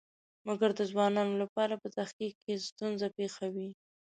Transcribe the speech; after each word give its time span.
مګر 0.47 0.69
د 0.75 0.81
ځوانانو 0.91 1.33
لپاره 1.43 1.73
په 1.81 1.87
تحقیق 1.97 2.33
کې 2.43 2.63
ستونزه 2.67 3.07
پېښوي. 3.17 3.69